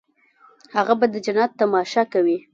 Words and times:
هغه 0.75 0.93
به 0.99 1.05
د 1.13 1.15
جنت 1.25 1.51
تماشه 1.61 2.03
کوي. 2.13 2.37